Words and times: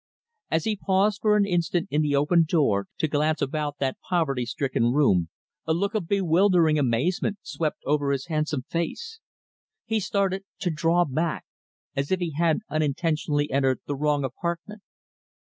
As 0.49 0.63
he 0.63 0.75
paused 0.75 1.21
an 1.25 1.45
instant 1.45 1.87
in 1.91 2.01
the 2.01 2.15
open 2.15 2.43
door 2.49 2.87
to 2.97 3.07
glance 3.07 3.39
about 3.39 3.77
that 3.77 3.99
poverty 4.09 4.47
stricken 4.47 4.85
room, 4.91 5.29
a 5.67 5.75
look 5.75 5.93
of 5.93 6.07
bewildering 6.07 6.79
amazement 6.79 7.37
swept 7.43 7.83
over 7.85 8.09
his 8.11 8.25
handsome 8.25 8.63
face. 8.63 9.19
He 9.85 9.99
started 9.99 10.43
to 10.61 10.71
draw 10.71 11.05
back 11.05 11.45
as 11.95 12.09
if 12.11 12.19
he 12.19 12.31
had 12.31 12.61
unintentionally 12.67 13.51
entered 13.51 13.79
the 13.85 13.95
wrong 13.95 14.23
apartment. 14.23 14.81